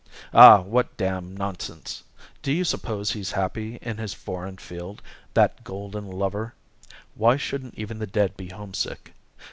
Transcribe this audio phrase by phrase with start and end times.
[0.33, 2.01] "Ah, what damned nonsense!
[2.41, 4.99] Do you suppose he's happy, in his foreign field,
[5.35, 6.55] that golden lover?
[7.13, 9.13] Why shouldn't even the dead be homesick?